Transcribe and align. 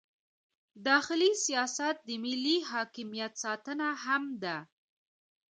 داخلي 0.87 1.31
سیاست 1.45 1.95
د 2.07 2.09
ملي 2.23 2.57
حاکمیت 2.69 3.33
ساتنه 3.43 3.87
هم 4.03 4.23
ده. 4.43 4.57